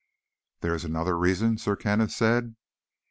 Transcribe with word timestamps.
"There 0.61 0.73
is 0.73 0.83
another 0.83 1.15
reason?" 1.15 1.59
Sir 1.59 1.75
Kenneth 1.75 2.11
said. 2.11 2.55